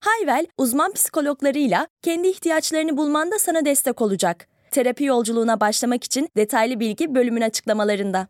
[0.00, 4.46] Hayvel, uzman psikologlarıyla kendi ihtiyaçlarını bulmanda sana destek olacak.
[4.70, 8.28] Terapi yolculuğuna başlamak için detaylı bilgi bölümün açıklamalarında.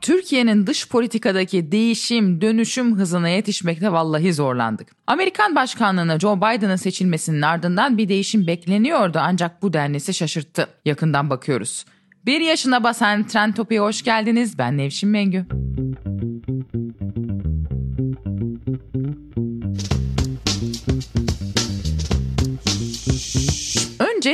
[0.00, 4.88] Türkiye'nin dış politikadaki değişim, dönüşüm hızına yetişmekte vallahi zorlandık.
[5.06, 10.68] Amerikan başkanlığına Joe Biden'ın seçilmesinin ardından bir değişim bekleniyordu ancak bu denlisi şaşırttı.
[10.84, 11.84] Yakından bakıyoruz.
[12.26, 14.58] Bir yaşına basan Trend Topi'ye hoş geldiniz.
[14.58, 15.46] Ben Nevşin Mengü.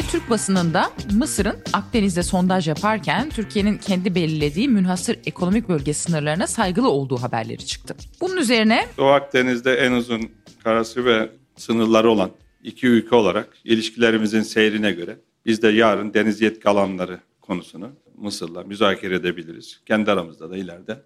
[0.00, 6.90] Önce Türk basınında Mısır'ın Akdeniz'de sondaj yaparken Türkiye'nin kendi belirlediği münhasır ekonomik bölge sınırlarına saygılı
[6.90, 7.96] olduğu haberleri çıktı.
[8.20, 10.30] Bunun üzerine Doğu Akdeniz'de en uzun
[10.64, 12.30] karası ve sınırları olan
[12.62, 19.14] iki ülke olarak ilişkilerimizin seyrine göre biz de yarın deniz yetki alanları konusunu Mısır'la müzakere
[19.14, 19.80] edebiliriz.
[19.86, 21.02] Kendi aramızda da ileride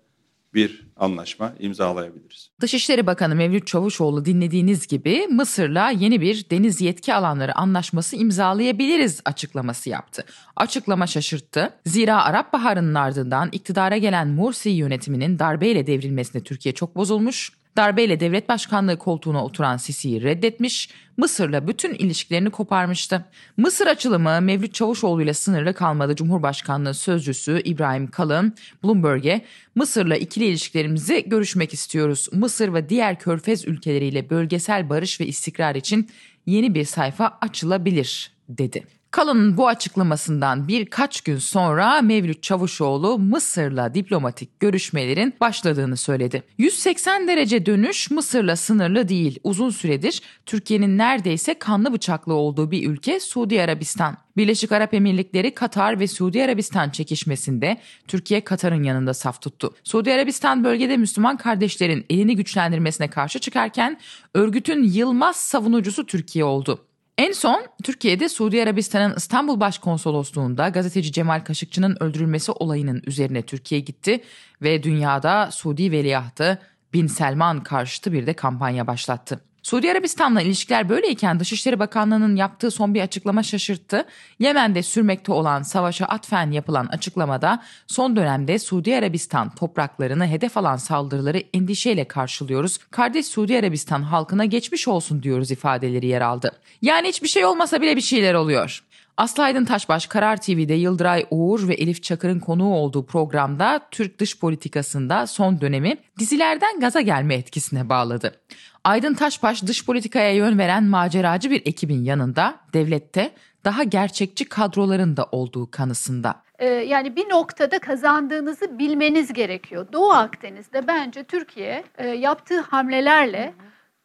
[0.55, 2.51] bir anlaşma imzalayabiliriz.
[2.61, 9.91] Dışişleri Bakanı Mevlüt Çavuşoğlu dinlediğiniz gibi Mısır'la yeni bir deniz yetki alanları anlaşması imzalayabiliriz açıklaması
[9.91, 10.25] yaptı.
[10.57, 11.71] Açıklama şaşırttı.
[11.87, 17.53] Zira Arap Baharı'nın ardından iktidara gelen Mursi yönetiminin darbeyle devrilmesine Türkiye çok bozulmuş.
[17.77, 23.25] Darbeyle devlet başkanlığı koltuğuna oturan Sisi'yi reddetmiş, Mısır'la bütün ilişkilerini koparmıştı.
[23.57, 26.17] Mısır açılımı Mevlüt Çavuşoğlu ile sınırlı kalmadı.
[26.17, 32.29] Cumhurbaşkanlığı sözcüsü İbrahim Kalın, Bloomberg'e Mısır'la ikili ilişkilerimizi görüşmek istiyoruz.
[32.33, 36.11] Mısır ve diğer körfez ülkeleriyle bölgesel barış ve istikrar için
[36.47, 38.85] yeni bir sayfa açılabilir dedi.
[39.15, 46.43] Kalın'ın bu açıklamasından birkaç gün sonra Mevlüt Çavuşoğlu Mısır'la diplomatik görüşmelerin başladığını söyledi.
[46.59, 49.39] 180 derece dönüş Mısır'la sınırlı değil.
[49.45, 54.17] Uzun süredir Türkiye'nin neredeyse kanlı bıçaklı olduğu bir ülke Suudi Arabistan.
[54.37, 59.75] Birleşik Arap Emirlikleri, Katar ve Suudi Arabistan çekişmesinde Türkiye Katar'ın yanında saf tuttu.
[59.85, 64.01] Suudi Arabistan bölgede Müslüman kardeşlerin elini güçlendirmesine karşı çıkarken
[64.35, 66.81] örgütün yılmaz savunucusu Türkiye oldu.
[67.19, 74.21] En son Türkiye'de Suudi Arabistan'ın İstanbul Başkonsolosluğu'nda gazeteci Cemal Kaşıkçı'nın öldürülmesi olayının üzerine Türkiye gitti
[74.63, 76.59] ve dünyada Suudi veliahtı
[76.93, 79.41] Bin Selman karşıtı bir de kampanya başlattı.
[79.65, 84.05] Suudi Arabistan'la ilişkiler böyleyken Dışişleri Bakanlığı'nın yaptığı son bir açıklama şaşırttı.
[84.39, 91.39] Yemen'de sürmekte olan savaşa atfen yapılan açıklamada son dönemde Suudi Arabistan topraklarını hedef alan saldırıları
[91.55, 92.79] endişeyle karşılıyoruz.
[92.79, 96.53] Kardeş Suudi Arabistan halkına geçmiş olsun diyoruz ifadeleri yer aldı.
[96.83, 98.85] Yani hiçbir şey olmasa bile bir şeyler oluyor.
[99.17, 104.39] Aslı Aydın Taşbaş Karar TV'de Yıldıray Uğur ve Elif Çakır'ın konuğu olduğu programda Türk dış
[104.39, 108.41] politikasında son dönemi dizilerden gaza gelme etkisine bağladı.
[108.85, 113.31] Aydın Taşbaş dış politikaya yön veren maceracı bir ekibin yanında devlette
[113.65, 116.43] daha gerçekçi kadroların da olduğu kanısında.
[116.59, 119.87] Ee, yani bir noktada kazandığınızı bilmeniz gerekiyor.
[119.93, 123.55] Doğu Akdeniz'de bence Türkiye e, yaptığı hamlelerle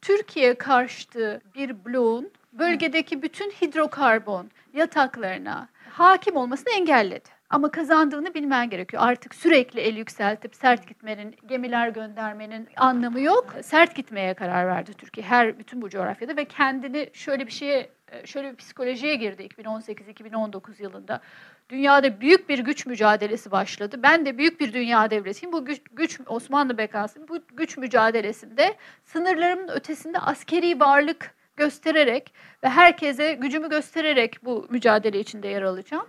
[0.01, 7.38] Türkiye karşıtı bir bloğun bölgedeki bütün hidrokarbon yataklarına hakim olmasını engelledi.
[7.49, 9.03] Ama kazandığını bilmen gerekiyor.
[9.05, 13.55] Artık sürekli el yükseltip sert gitmenin, gemiler göndermenin anlamı yok.
[13.61, 17.89] Sert gitmeye karar verdi Türkiye her bütün bu coğrafyada ve kendini şöyle bir şeye
[18.25, 21.21] şöyle bir psikolojiye girdi 2018-2019 yılında.
[21.69, 23.99] Dünyada büyük bir güç mücadelesi başladı.
[24.03, 25.53] Ben de büyük bir dünya devletiyim.
[25.53, 32.33] Bu güç, güç Osmanlı bekası bu güç mücadelesinde sınırlarımın ötesinde askeri varlık göstererek
[32.63, 36.07] ve herkese gücümü göstererek bu mücadele içinde yer alacağım.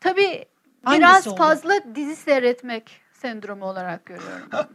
[0.00, 0.44] Tabii
[0.92, 1.36] biraz oldu?
[1.36, 4.48] fazla dizi seyretmek sendromu olarak görüyorum.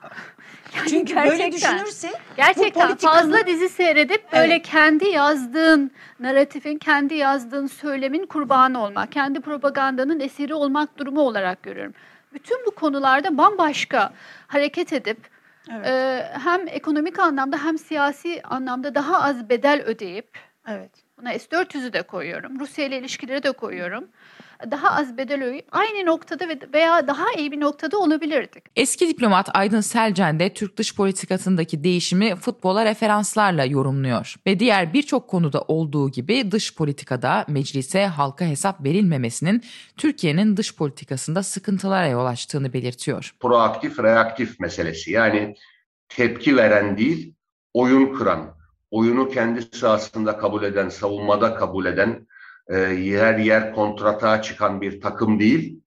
[0.75, 3.15] yani Çünkü böyle düşünürse gerçekten politikanın...
[3.15, 4.67] fazla dizi seyredip böyle evet.
[4.67, 11.93] kendi yazdığın narratifin, kendi yazdığın söylemin kurbanı olmak, kendi propagandanın esiri olmak durumu olarak görüyorum.
[12.33, 14.13] Bütün bu konularda bambaşka
[14.47, 15.17] hareket edip
[15.71, 15.87] evet.
[15.87, 20.37] e, hem ekonomik anlamda hem siyasi anlamda daha az bedel ödeyip
[20.67, 20.91] evet.
[21.17, 24.07] buna S-400'ü de koyuyorum, Rusya ile ilişkileri de koyuyorum
[24.71, 28.63] daha az bedel ödeyip aynı noktada veya daha iyi bir noktada olabilirdik.
[28.75, 34.35] Eski diplomat Aydın Selcen de Türk dış politikasındaki değişimi futbola referanslarla yorumluyor.
[34.47, 39.63] Ve diğer birçok konuda olduğu gibi dış politikada meclise halka hesap verilmemesinin
[39.97, 43.35] Türkiye'nin dış politikasında sıkıntılara yol açtığını belirtiyor.
[43.39, 45.55] Proaktif reaktif meselesi yani
[46.09, 47.33] tepki veren değil
[47.73, 48.55] oyun kıran,
[48.91, 52.27] oyunu kendi sahasında kabul eden, savunmada kabul eden,
[52.71, 55.79] e, yer yer kontrata çıkan bir takım değil.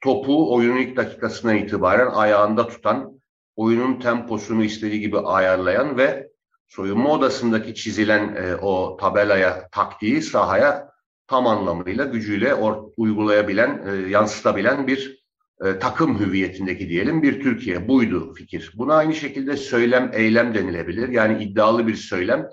[0.00, 3.20] Topu oyunun ilk dakikasına itibaren ayağında tutan,
[3.56, 6.28] oyunun temposunu istediği gibi ayarlayan ve
[6.66, 10.90] soyunma odasındaki çizilen e, o tabelaya, taktiği sahaya
[11.26, 15.24] tam anlamıyla gücüyle or, uygulayabilen, e, yansıtabilen bir
[15.64, 17.88] e, takım hüviyetindeki diyelim bir Türkiye.
[17.88, 18.72] Buydu fikir.
[18.74, 21.08] Buna aynı şekilde söylem, eylem denilebilir.
[21.08, 22.48] Yani iddialı bir söylem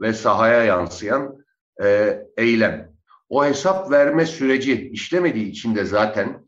[0.00, 1.44] ve sahaya yansıyan
[1.82, 2.97] e, eylem.
[3.28, 6.46] O hesap verme süreci işlemediği için de zaten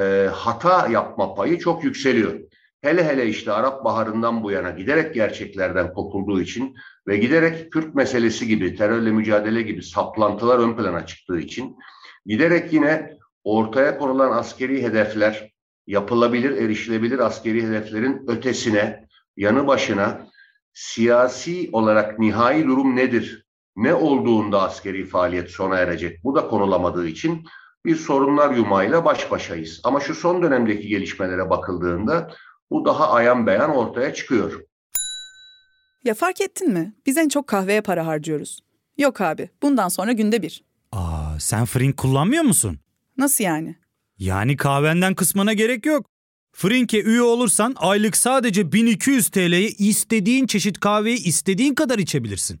[0.00, 2.40] e, hata yapma payı çok yükseliyor.
[2.82, 6.74] Hele hele işte Arap Baharı'ndan bu yana giderek gerçeklerden kopulduğu için
[7.06, 11.76] ve giderek Kürt meselesi gibi, terörle mücadele gibi saplantılar ön plana çıktığı için
[12.26, 15.52] giderek yine ortaya konulan askeri hedefler,
[15.86, 19.06] yapılabilir, erişilebilir askeri hedeflerin ötesine,
[19.36, 20.26] yanı başına
[20.72, 23.41] siyasi olarak nihai durum nedir?
[23.76, 26.24] Ne olduğunda askeri faaliyet sona erecek?
[26.24, 27.46] Bu da konulamadığı için
[27.84, 29.80] bir sorunlar yumağıyla baş başayız.
[29.84, 32.30] Ama şu son dönemdeki gelişmelere bakıldığında
[32.70, 34.60] bu daha ayan beyan ortaya çıkıyor.
[36.04, 36.94] Ya fark ettin mi?
[37.06, 38.60] Biz en çok kahveye para harcıyoruz.
[38.98, 40.64] Yok abi, bundan sonra günde bir.
[40.92, 42.78] Aa, sen Frink kullanmıyor musun?
[43.16, 43.76] Nasıl yani?
[44.18, 46.06] Yani kahvenden kısmına gerek yok.
[46.52, 52.60] Frink'e üye olursan aylık sadece 1200 TL'ye istediğin çeşit kahveyi istediğin kadar içebilirsin.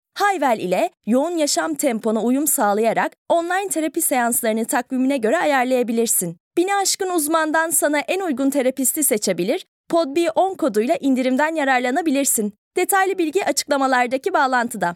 [0.13, 6.37] Hayvel ile yoğun yaşam tempona uyum sağlayarak online terapi seanslarını takvimine göre ayarlayabilirsin.
[6.57, 12.53] Bini aşkın uzmandan sana en uygun terapisti seçebilir, PodB10 koduyla indirimden yararlanabilirsin.
[12.77, 14.95] Detaylı bilgi açıklamalardaki bağlantıda.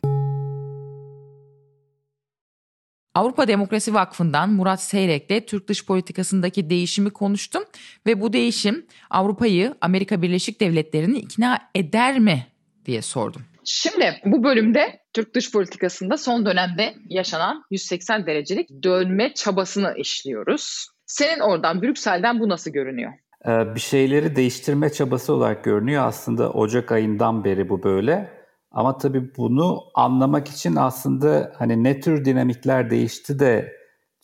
[3.15, 7.63] Avrupa Demokrasi Vakfı'ndan Murat Seyrek'le Türk dış politikasındaki değişimi konuştum
[8.05, 12.47] ve bu değişim Avrupa'yı Amerika Birleşik Devletleri'ni ikna eder mi
[12.85, 13.41] diye sordum.
[13.65, 20.87] Şimdi bu bölümde Türk dış politikasında son dönemde yaşanan 180 derecelik dönme çabasını işliyoruz.
[21.05, 23.11] Senin oradan Brüksel'den bu nasıl görünüyor?
[23.47, 26.07] Ee, bir şeyleri değiştirme çabası olarak görünüyor.
[26.07, 28.29] Aslında Ocak ayından beri bu böyle.
[28.71, 33.73] Ama tabii bunu anlamak için aslında hani ne tür dinamikler değişti de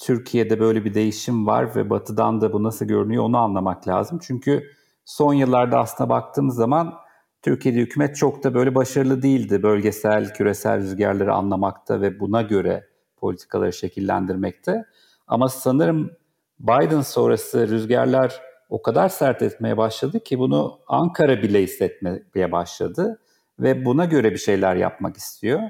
[0.01, 4.19] Türkiye'de böyle bir değişim var ve batıdan da bu nasıl görünüyor onu anlamak lazım.
[4.21, 4.63] Çünkü
[5.05, 6.93] son yıllarda aslında baktığımız zaman
[7.41, 13.73] Türkiye'de hükümet çok da böyle başarılı değildi bölgesel, küresel rüzgarları anlamakta ve buna göre politikaları
[13.73, 14.85] şekillendirmekte.
[15.27, 16.11] Ama sanırım
[16.59, 23.19] Biden sonrası rüzgarlar o kadar sert etmeye başladı ki bunu Ankara bile hissetmeye başladı
[23.59, 25.61] ve buna göre bir şeyler yapmak istiyor.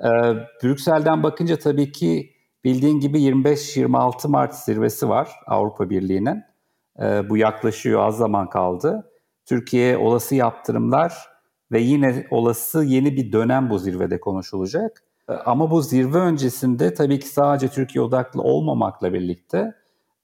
[0.00, 0.08] Ee,
[0.62, 2.30] Brüksel'den bakınca tabii ki
[2.64, 6.42] bildiğin gibi 25-26 Mart zirvesi var Avrupa Birliği'nin.
[7.02, 9.10] Ee, bu yaklaşıyor, az zaman kaldı.
[9.46, 11.14] Türkiye olası yaptırımlar
[11.72, 15.02] ve yine olası yeni bir dönem bu zirvede konuşulacak.
[15.44, 19.74] Ama bu zirve öncesinde tabii ki sadece Türkiye odaklı olmamakla birlikte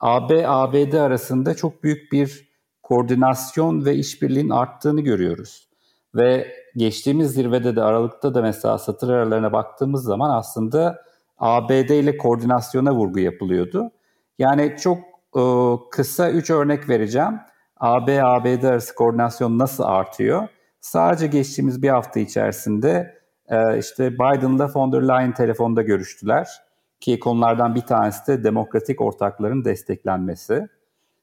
[0.00, 2.50] AB-ABD arasında çok büyük bir
[2.82, 5.68] koordinasyon ve işbirliğinin arttığını görüyoruz.
[6.14, 11.04] Ve geçtiğimiz zirvede de Aralık'ta da mesela satır aralarına baktığımız zaman aslında
[11.38, 13.90] ABD ile koordinasyona vurgu yapılıyordu.
[14.38, 14.98] Yani çok
[15.36, 15.42] e,
[15.90, 17.40] kısa üç örnek vereceğim.
[17.80, 20.48] AB-ABD arası koordinasyon nasıl artıyor?
[20.80, 26.48] Sadece geçtiğimiz bir hafta içerisinde e, işte Biden'la von der Leyen telefonda görüştüler.
[27.00, 30.68] Ki konulardan bir tanesi de demokratik ortakların desteklenmesi.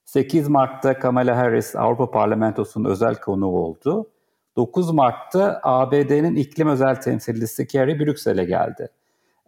[0.05, 4.09] 8 Mart'ta Kamala Harris Avrupa Parlamentosu'nun özel konuğu oldu.
[4.55, 8.89] 9 Mart'ta ABD'nin iklim özel temsilcisi Kerry Brüksel'e geldi.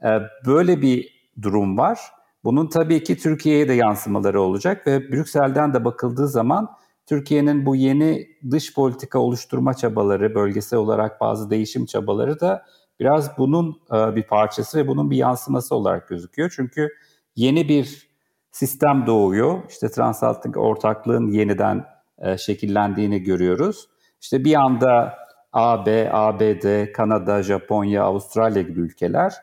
[0.03, 1.99] Ee, böyle bir durum var.
[2.43, 6.69] Bunun tabii ki Türkiye'ye de yansımaları olacak ve Brüksel'den de bakıldığı zaman
[7.09, 12.65] Türkiye'nin bu yeni dış politika oluşturma çabaları, bölgesel olarak bazı değişim çabaları da
[12.99, 16.53] biraz bunun e, bir parçası ve bunun bir yansıması olarak gözüküyor.
[16.55, 16.89] Çünkü
[17.35, 18.09] yeni bir
[18.51, 19.59] sistem doğuyor.
[19.69, 21.85] İşte transatlantik ortaklığın yeniden
[22.17, 23.89] e, şekillendiğini görüyoruz.
[24.21, 25.13] İşte bir anda
[25.53, 29.33] AB, ABD, Kanada, Japonya, Avustralya gibi ülkeler.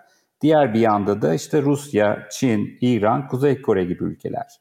[0.41, 4.61] Diğer bir yanda da işte Rusya, Çin, İran, Kuzey Kore gibi ülkeler.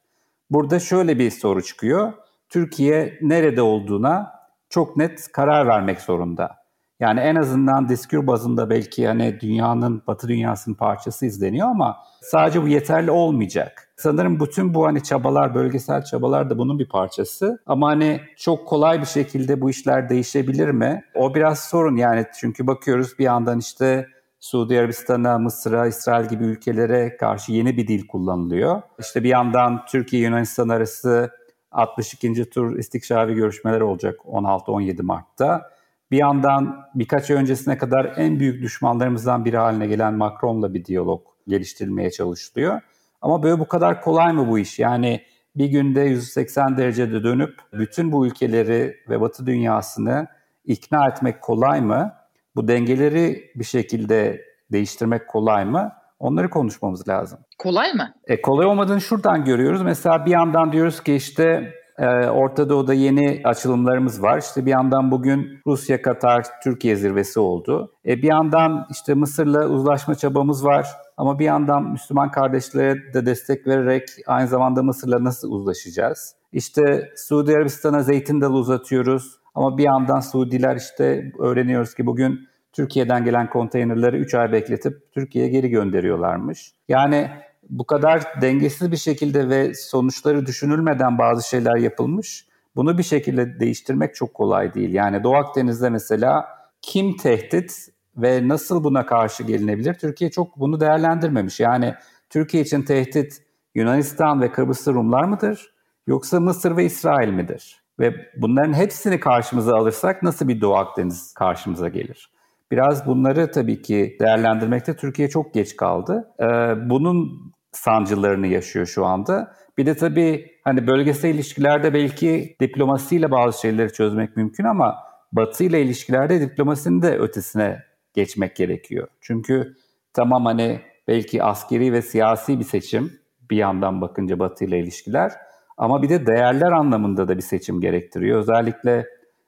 [0.49, 2.13] Burada şöyle bir soru çıkıyor.
[2.49, 4.31] Türkiye nerede olduğuna
[4.69, 6.65] çok net karar vermek zorunda.
[6.99, 12.67] Yani en azından diskur bazında belki hani dünyanın, batı dünyasının parçası izleniyor ama sadece bu
[12.67, 13.93] yeterli olmayacak.
[13.97, 17.59] Sanırım bütün bu hani çabalar, bölgesel çabalar da bunun bir parçası.
[17.65, 21.03] Ama hani çok kolay bir şekilde bu işler değişebilir mi?
[21.15, 24.07] O biraz sorun yani çünkü bakıyoruz bir yandan işte
[24.39, 28.81] Suudi Arabistan'a, Mısır'a, İsrail gibi ülkelere karşı yeni bir dil kullanılıyor.
[28.99, 31.31] İşte bir yandan Türkiye-Yunanistan arası
[31.75, 32.49] 62.
[32.49, 35.71] tur istikşafi görüşmeler olacak 16-17 Mart'ta.
[36.11, 41.21] Bir yandan birkaç ay öncesine kadar en büyük düşmanlarımızdan biri haline gelen Macron'la bir diyalog
[41.47, 42.81] geliştirilmeye çalışılıyor.
[43.21, 44.79] Ama böyle bu kadar kolay mı bu iş?
[44.79, 45.21] Yani
[45.55, 50.27] bir günde 180 derecede dönüp bütün bu ülkeleri ve Batı dünyasını
[50.65, 52.13] ikna etmek kolay mı?
[52.55, 54.41] Bu dengeleri bir şekilde
[54.71, 55.91] değiştirmek kolay mı?
[56.19, 57.39] Onları konuşmamız lazım.
[57.57, 58.13] Kolay mı?
[58.27, 59.81] E, kolay olmadığını şuradan görüyoruz.
[59.81, 64.37] Mesela bir yandan diyoruz ki işte e, Orta Doğu'da yeni açılımlarımız var.
[64.37, 67.91] İşte bir yandan bugün Rusya, Katar, Türkiye zirvesi oldu.
[68.05, 70.87] E, bir yandan işte Mısır'la uzlaşma çabamız var.
[71.17, 76.35] Ama bir yandan Müslüman kardeşlere de destek vererek aynı zamanda Mısır'la nasıl uzlaşacağız?
[76.51, 79.39] İşte Suudi Arabistan'a zeytin dalı uzatıyoruz.
[79.55, 82.39] Ama bir yandan Suudiler işte öğreniyoruz ki bugün
[82.75, 86.71] Türkiye'den gelen konteynerleri 3 ay bekletip Türkiye'ye geri gönderiyorlarmış.
[86.87, 87.29] Yani
[87.69, 92.47] bu kadar dengesiz bir şekilde ve sonuçları düşünülmeden bazı şeyler yapılmış.
[92.75, 94.93] Bunu bir şekilde değiştirmek çok kolay değil.
[94.93, 96.45] Yani Doğu Akdeniz'de mesela
[96.81, 99.93] kim tehdit ve nasıl buna karşı gelinebilir?
[99.93, 101.59] Türkiye çok bunu değerlendirmemiş.
[101.59, 101.93] Yani
[102.29, 103.41] Türkiye için tehdit
[103.75, 105.73] Yunanistan ve Kıbrıs Rumlar mıdır?
[106.07, 107.81] Yoksa Mısır ve İsrail midir?
[107.99, 112.35] Ve bunların hepsini karşımıza alırsak nasıl bir Doğu Akdeniz karşımıza gelir?
[112.71, 116.31] Biraz bunları tabii ki değerlendirmekte Türkiye çok geç kaldı.
[116.39, 116.45] Ee,
[116.89, 119.55] bunun sancılarını yaşıyor şu anda.
[119.77, 124.95] Bir de tabii hani bölgesel ilişkilerde belki diplomasiyle bazı şeyleri çözmek mümkün ama
[125.31, 129.07] Batı ile ilişkilerde diplomasinin de ötesine geçmek gerekiyor.
[129.21, 129.75] Çünkü
[130.13, 133.13] tamam hani belki askeri ve siyasi bir seçim
[133.51, 135.31] bir yandan bakınca Batı ile ilişkiler
[135.77, 138.39] ama bir de değerler anlamında da bir seçim gerektiriyor.
[138.39, 139.05] Özellikle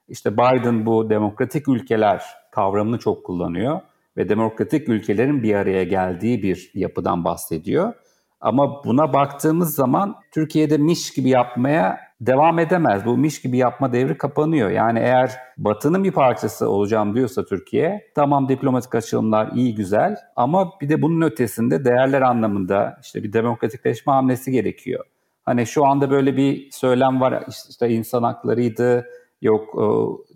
[0.08, 2.22] işte Biden bu demokratik ülkeler
[2.58, 3.80] kavramını çok kullanıyor
[4.16, 7.92] ve demokratik ülkelerin bir araya geldiği bir yapıdan bahsediyor.
[8.40, 13.06] Ama buna baktığımız zaman Türkiye'de miş gibi yapmaya devam edemez.
[13.06, 14.70] Bu miş gibi yapma devri kapanıyor.
[14.70, 20.88] Yani eğer Batı'nın bir parçası olacağım diyorsa Türkiye, tamam diplomatik açılımlar iyi güzel ama bir
[20.88, 25.04] de bunun ötesinde değerler anlamında işte bir demokratikleşme hamlesi gerekiyor.
[25.44, 29.06] Hani şu anda böyle bir söylem var işte insan haklarıydı,
[29.42, 29.74] yok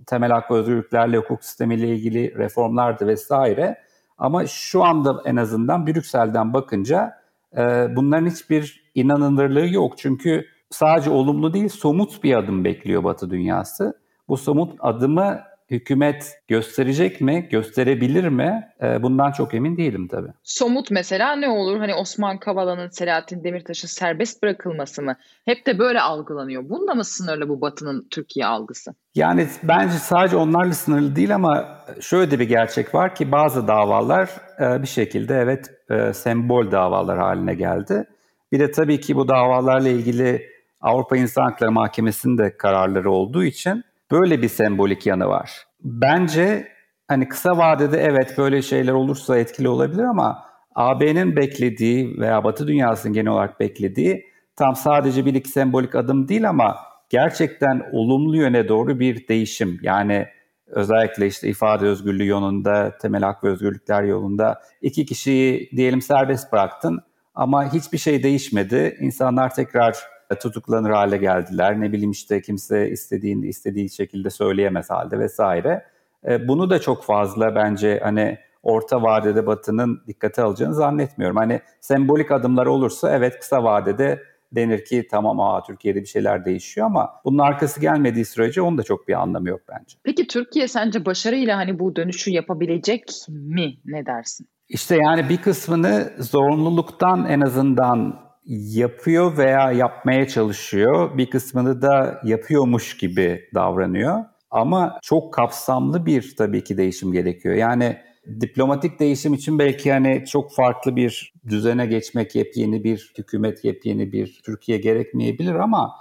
[0.06, 3.78] temel hak ve özgürlüklerle hukuk sistemiyle ilgili reformlardı vesaire.
[4.18, 7.22] Ama şu anda en azından Brüksel'den bakınca
[7.56, 9.98] e, bunların hiçbir inanılırlığı yok.
[9.98, 14.00] Çünkü sadece olumlu değil somut bir adım bekliyor Batı dünyası.
[14.28, 15.40] Bu somut adımı
[15.72, 18.68] hükümet gösterecek mi, gösterebilir mi?
[18.82, 20.28] E, bundan çok emin değilim tabii.
[20.42, 21.78] Somut mesela ne olur?
[21.78, 25.16] Hani Osman Kavala'nın, Selahattin Demirtaş'ın serbest bırakılması mı?
[25.44, 26.68] Hep de böyle algılanıyor.
[26.68, 28.94] Bunda mı sınırlı bu Batı'nın Türkiye algısı?
[29.14, 34.30] Yani bence sadece onlarla sınırlı değil ama şöyle de bir gerçek var ki bazı davalar
[34.60, 38.04] e, bir şekilde evet e, sembol davalar haline geldi.
[38.52, 43.84] Bir de tabii ki bu davalarla ilgili Avrupa İnsan Hakları Mahkemesi'nin de kararları olduğu için
[44.12, 45.50] Böyle bir sembolik yanı var.
[45.80, 46.68] Bence
[47.08, 53.12] hani kısa vadede evet böyle şeyler olursa etkili olabilir ama AB'nin beklediği veya Batı dünyasının
[53.12, 54.26] genel olarak beklediği
[54.56, 56.76] tam sadece bir iki sembolik adım değil ama
[57.08, 59.78] gerçekten olumlu yöne doğru bir değişim.
[59.82, 60.26] Yani
[60.66, 67.00] özellikle işte ifade özgürlüğü yolunda, temel hak ve özgürlükler yolunda iki kişiyi diyelim serbest bıraktın
[67.34, 68.96] ama hiçbir şey değişmedi.
[69.00, 69.96] İnsanlar tekrar
[70.38, 71.80] tutuklanır hale geldiler.
[71.80, 75.84] Ne bileyim işte kimse istediğini istediği şekilde söyleyemez halde vesaire.
[76.28, 81.36] E, bunu da çok fazla bence hani orta vadede Batı'nın dikkate alacağını zannetmiyorum.
[81.36, 84.22] Hani sembolik adımlar olursa evet kısa vadede
[84.52, 88.82] denir ki tamam aa Türkiye'de bir şeyler değişiyor ama bunun arkası gelmediği sürece onun da
[88.82, 89.96] çok bir anlamı yok bence.
[90.02, 93.74] Peki Türkiye sence başarıyla hani bu dönüşü yapabilecek mi?
[93.84, 94.48] Ne dersin?
[94.68, 101.18] İşte yani bir kısmını zorunluluktan en azından yapıyor veya yapmaya çalışıyor.
[101.18, 104.24] Bir kısmını da yapıyormuş gibi davranıyor.
[104.50, 107.54] Ama çok kapsamlı bir tabii ki değişim gerekiyor.
[107.54, 107.96] Yani
[108.40, 114.40] diplomatik değişim için belki hani çok farklı bir düzene geçmek, yepyeni bir hükümet, yepyeni bir
[114.44, 115.94] Türkiye gerekmeyebilir ama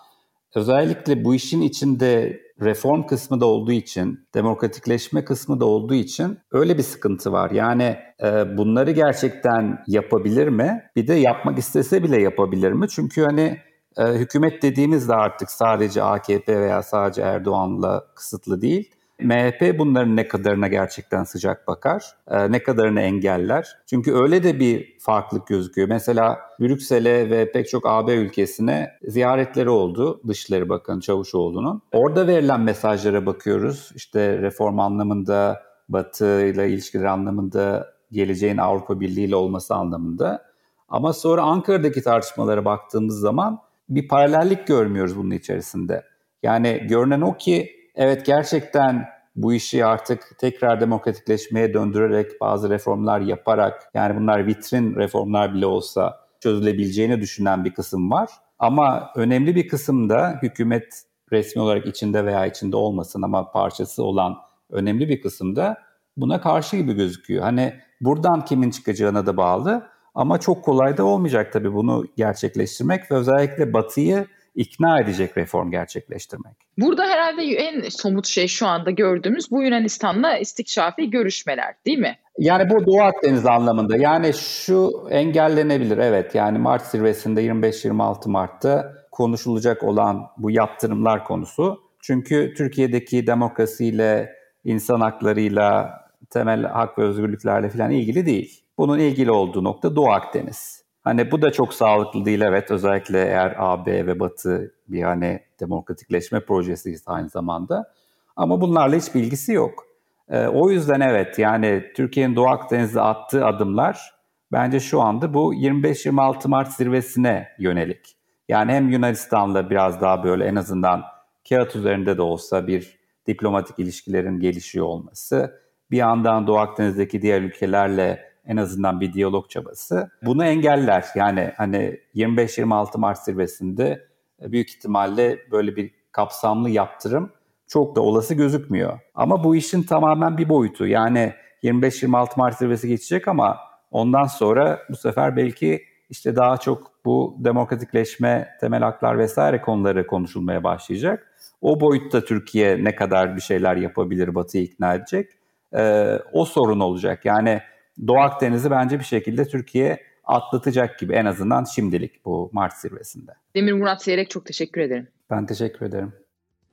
[0.55, 6.77] özellikle bu işin içinde reform kısmı da olduğu için, demokratikleşme kısmı da olduğu için öyle
[6.77, 7.51] bir sıkıntı var.
[7.51, 10.84] Yani e, bunları gerçekten yapabilir mi?
[10.96, 12.88] Bir de yapmak istese bile yapabilir mi?
[12.89, 13.58] Çünkü hani
[13.98, 18.91] e, hükümet dediğimiz de artık sadece AKP veya sadece Erdoğan'la kısıtlı değil.
[19.23, 23.77] MHP bunların ne kadarına gerçekten sıcak bakar, e, ne kadarını engeller.
[23.89, 25.87] Çünkü öyle de bir farklılık gözüküyor.
[25.87, 31.81] Mesela Brüksel'e ve pek çok AB ülkesine ziyaretleri oldu Dışişleri Bakanı Çavuşoğlu'nun.
[31.93, 33.91] Orada verilen mesajlara bakıyoruz.
[33.95, 40.51] İşte reform anlamında, Batı ile ilişkiler anlamında, geleceğin Avrupa Birliği ile olması anlamında.
[40.89, 43.59] Ama sonra Ankara'daki tartışmalara baktığımız zaman
[43.89, 46.03] bir paralellik görmüyoruz bunun içerisinde.
[46.43, 53.89] Yani görünen o ki evet gerçekten bu işi artık tekrar demokratikleşmeye döndürerek bazı reformlar yaparak
[53.93, 58.29] yani bunlar vitrin reformlar bile olsa çözülebileceğini düşünen bir kısım var.
[58.60, 64.38] Ama önemli bir kısım da hükümet resmi olarak içinde veya içinde olmasın ama parçası olan
[64.69, 65.77] önemli bir kısım da
[66.17, 67.43] buna karşı gibi gözüküyor.
[67.43, 73.15] Hani buradan kimin çıkacağına da bağlı ama çok kolay da olmayacak tabii bunu gerçekleştirmek ve
[73.15, 76.53] özellikle Batı'yı ikna edecek reform gerçekleştirmek.
[76.77, 82.17] Burada herhalde en somut şey şu anda gördüğümüz bu Yunanistan'la istikşafi görüşmeler değil mi?
[82.38, 89.84] Yani bu Doğu Akdeniz anlamında yani şu engellenebilir evet yani Mart zirvesinde 25-26 Mart'ta konuşulacak
[89.84, 91.79] olan bu yaptırımlar konusu.
[92.01, 98.63] Çünkü Türkiye'deki demokrasiyle, insan haklarıyla, temel hak ve özgürlüklerle falan ilgili değil.
[98.77, 100.80] Bunun ilgili olduğu nokta Doğu Akdeniz.
[101.03, 106.39] Hani bu da çok sağlıklı değil evet özellikle eğer AB ve Batı bir hani demokratikleşme
[106.39, 107.93] projesi aynı zamanda.
[108.36, 109.86] Ama bunlarla hiç bilgisi yok.
[110.29, 114.12] Ee, o yüzden evet yani Türkiye'nin Doğu Akdeniz'de attığı adımlar
[114.51, 118.17] bence şu anda bu 25-26 Mart zirvesine yönelik.
[118.50, 121.03] Yani hem Yunanistan'la biraz daha böyle en azından
[121.50, 128.30] kağıt üzerinde de olsa bir diplomatik ilişkilerin gelişiyor olması, bir yandan Doğu Akdeniz'deki diğer ülkelerle
[128.45, 130.12] en azından bir diyalog çabası.
[130.21, 131.05] Bunu engeller.
[131.15, 134.07] Yani hani 25-26 Mart zirvesinde
[134.41, 137.31] e, büyük ihtimalle böyle bir kapsamlı yaptırım
[137.67, 139.00] çok da olası gözükmüyor.
[139.15, 140.88] Ama bu işin tamamen bir boyutu.
[140.88, 141.33] Yani
[141.63, 143.57] 25-26 Mart zirvesi geçecek ama
[143.91, 150.63] ondan sonra bu sefer belki işte daha çok bu demokratikleşme, temel haklar vesaire konuları konuşulmaya
[150.63, 151.31] başlayacak.
[151.62, 155.32] O boyutta Türkiye ne kadar bir şeyler yapabilir, Batı'yı ikna edecek.
[155.73, 157.25] Ee, o sorun olacak.
[157.25, 157.62] Yani
[158.07, 163.31] Doğu Akdeniz'i bence bir şekilde Türkiye atlatacak gibi en azından şimdilik bu Mart zirvesinde.
[163.55, 165.07] Demir Murat Seyrek çok teşekkür ederim.
[165.29, 166.13] Ben teşekkür ederim.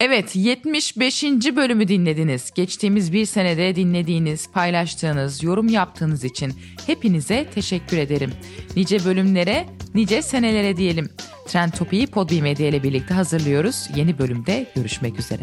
[0.00, 1.24] Evet 75.
[1.56, 2.50] bölümü dinlediniz.
[2.54, 6.52] Geçtiğimiz bir senede dinlediğiniz, paylaştığınız, yorum yaptığınız için
[6.86, 8.30] hepinize teşekkür ederim.
[8.76, 11.08] Nice bölümlere, nice senelere diyelim.
[11.46, 13.88] Trend Topi'yi Podbi Medya ile birlikte hazırlıyoruz.
[13.96, 15.42] Yeni bölümde görüşmek üzere.